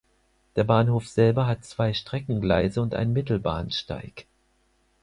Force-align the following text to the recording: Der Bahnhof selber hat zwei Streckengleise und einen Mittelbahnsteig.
Der 0.55 0.63
Bahnhof 0.63 1.07
selber 1.07 1.45
hat 1.45 1.63
zwei 1.63 1.93
Streckengleise 1.93 2.81
und 2.81 2.95
einen 2.95 3.13
Mittelbahnsteig. 3.13 4.25